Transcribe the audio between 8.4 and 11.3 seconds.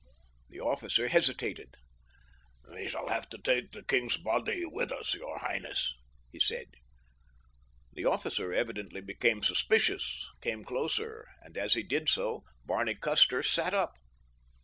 evidently becoming suspicious, came closer,